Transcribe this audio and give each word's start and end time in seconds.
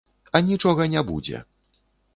А 0.37 0.41
нічога 0.47 0.89
не 0.97 1.07
будзе! 1.13 1.45